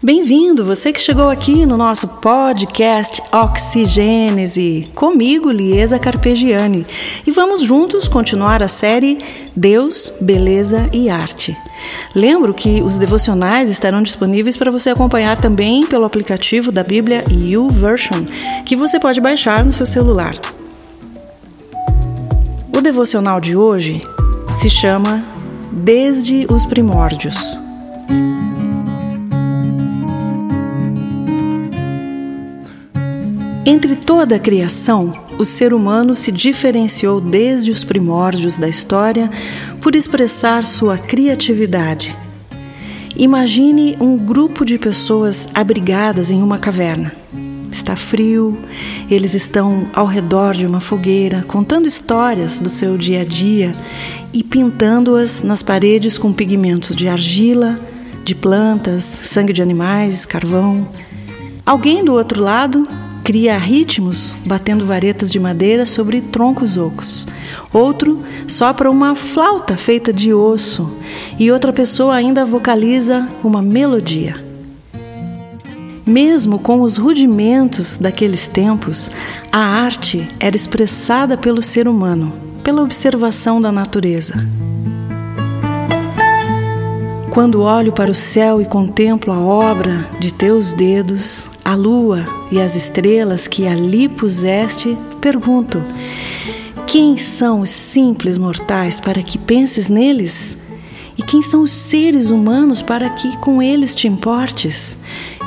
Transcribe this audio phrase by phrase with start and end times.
[0.00, 6.86] Bem-vindo, você que chegou aqui no nosso podcast Oxigênese, comigo, Liesa Carpegiani.
[7.26, 9.18] E vamos juntos continuar a série
[9.56, 11.56] Deus, Beleza e Arte.
[12.14, 18.24] Lembro que os devocionais estarão disponíveis para você acompanhar também pelo aplicativo da Bíblia YouVersion,
[18.64, 20.38] que você pode baixar no seu celular.
[22.72, 24.00] O devocional de hoje
[24.52, 25.24] se chama
[25.72, 27.58] Desde os Primórdios.
[33.68, 39.30] Entre toda a criação, o ser humano se diferenciou desde os primórdios da história
[39.82, 42.16] por expressar sua criatividade.
[43.14, 47.12] Imagine um grupo de pessoas abrigadas em uma caverna.
[47.70, 48.56] Está frio,
[49.10, 53.74] eles estão ao redor de uma fogueira, contando histórias do seu dia a dia
[54.32, 57.78] e pintando-as nas paredes com pigmentos de argila,
[58.24, 60.88] de plantas, sangue de animais, carvão.
[61.66, 62.88] Alguém do outro lado
[63.28, 67.28] cria ritmos batendo varetas de madeira sobre troncos ocos.
[67.70, 70.90] Outro sopra uma flauta feita de osso
[71.38, 74.42] e outra pessoa ainda vocaliza uma melodia.
[76.06, 79.10] Mesmo com os rudimentos daqueles tempos,
[79.52, 82.32] a arte era expressada pelo ser humano,
[82.64, 84.36] pela observação da natureza.
[87.30, 92.58] Quando olho para o céu e contemplo a obra de teus dedos, a lua e
[92.58, 95.84] as estrelas que ali puseste, pergunto:
[96.86, 100.56] quem são os simples mortais para que penses neles?
[101.18, 104.96] E quem são os seres humanos para que com eles te importes?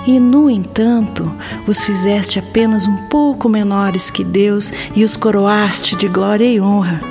[0.05, 1.31] E, no entanto,
[1.65, 7.01] os fizeste apenas um pouco menores que Deus e os coroaste de glória e honra.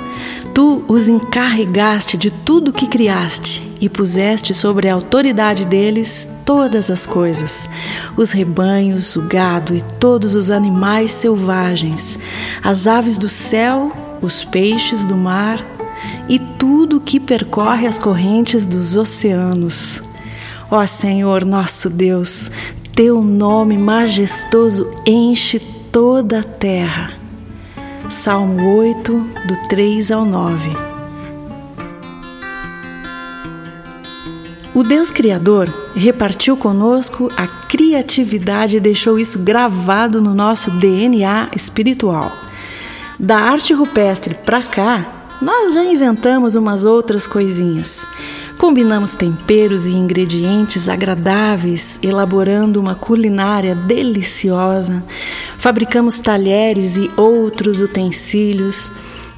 [0.53, 7.05] Tu os encarregaste de tudo que criaste e puseste sobre a autoridade deles todas as
[7.07, 7.67] coisas:
[8.15, 12.19] os rebanhos, o gado e todos os animais selvagens,
[12.63, 13.91] as aves do céu,
[14.21, 15.59] os peixes do mar
[16.29, 20.01] e tudo que percorre as correntes dos oceanos.
[20.69, 22.51] Ó Senhor nosso Deus,
[22.95, 25.59] teu nome majestoso enche
[25.91, 27.13] toda a terra.
[28.09, 29.11] Salmo 8,
[29.47, 30.90] do 3 ao 9.
[34.73, 42.31] O Deus Criador repartiu conosco a criatividade e deixou isso gravado no nosso DNA espiritual.
[43.19, 48.07] Da arte rupestre para cá, nós já inventamos umas outras coisinhas.
[48.57, 55.03] Combinamos temperos e ingredientes agradáveis, elaborando uma culinária deliciosa.
[55.57, 58.89] Fabricamos talheres e outros utensílios.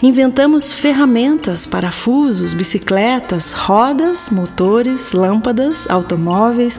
[0.03, 6.77] Inventamos ferramentas, parafusos, bicicletas, rodas, motores, lâmpadas, automóveis,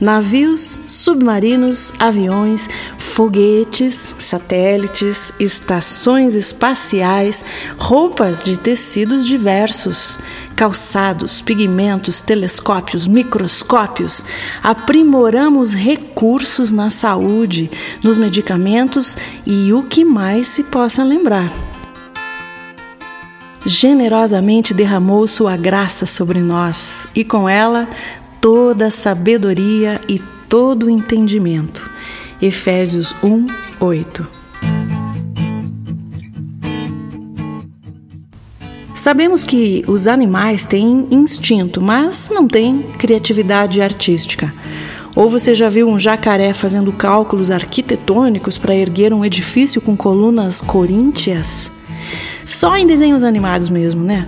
[0.00, 7.44] navios, submarinos, aviões, foguetes, satélites, estações espaciais,
[7.76, 10.18] roupas de tecidos diversos,
[10.56, 14.24] calçados, pigmentos, telescópios, microscópios.
[14.62, 17.70] Aprimoramos recursos na saúde,
[18.02, 21.52] nos medicamentos e o que mais se possa lembrar
[23.64, 27.88] generosamente derramou sua graça sobre nós e com ela
[28.40, 31.88] toda a sabedoria e todo o entendimento.
[32.40, 33.46] Efésios 1,
[33.80, 34.26] 8.
[38.94, 44.54] Sabemos que os animais têm instinto, mas não têm criatividade artística.
[45.14, 50.60] Ou você já viu um jacaré fazendo cálculos arquitetônicos para erguer um edifício com colunas
[50.60, 51.70] coríntias?
[52.44, 54.26] Só em desenhos animados mesmo, né?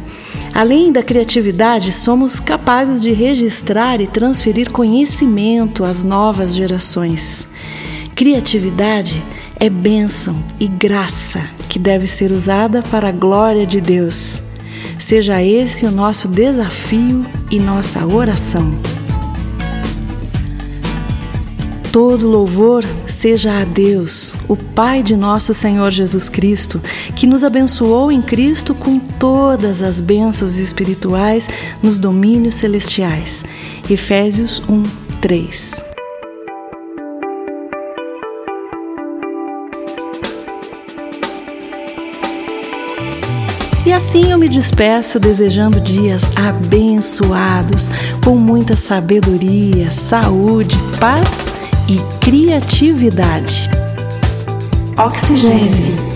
[0.54, 7.48] Além da criatividade, somos capazes de registrar e transferir conhecimento às novas gerações.
[8.14, 9.20] Criatividade
[9.58, 14.40] é bênção e graça que deve ser usada para a glória de Deus.
[14.98, 18.70] Seja esse o nosso desafio e nossa oração.
[21.94, 26.82] Todo louvor seja a Deus, o Pai de nosso Senhor Jesus Cristo,
[27.14, 31.48] que nos abençoou em Cristo com todas as bênçãos espirituais
[31.80, 33.44] nos domínios celestiais.
[33.88, 34.82] Efésios 1,
[35.20, 35.84] 3.
[43.86, 47.88] E assim eu me despeço desejando dias abençoados,
[48.24, 51.54] com muita sabedoria, saúde, paz
[51.88, 53.68] e criatividade.
[54.96, 56.13] Oxigênese